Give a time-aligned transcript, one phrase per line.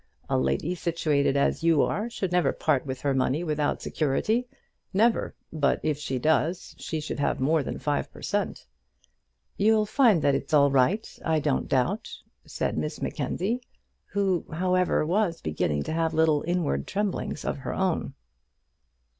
[0.27, 4.47] A lady situated as you are should never part with her money without security
[4.95, 8.65] never: but if she does, she should have more than five per cent."
[9.57, 12.09] "You'll find it's all right, I don't doubt,"
[12.45, 13.61] said Miss Mackenzie,
[14.05, 18.15] who, however, was beginning to have little inward tremblings of her own.